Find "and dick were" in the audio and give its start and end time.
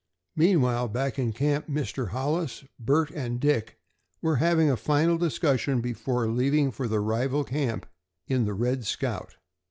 3.11-4.37